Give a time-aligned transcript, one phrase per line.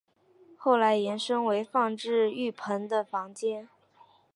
[0.57, 3.69] 后来延伸为放置浴盆的房间。